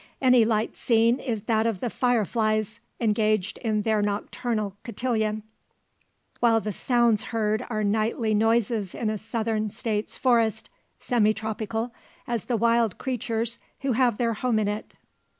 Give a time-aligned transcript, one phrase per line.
[0.19, 5.43] Any light seen is that of the fire flies, engaged in their nocturnal cotillon;
[6.39, 11.93] while the sounds heard are nightly noises in a Southern States forest, semi tropical,
[12.27, 14.95] as the wild creatures who have their home in it.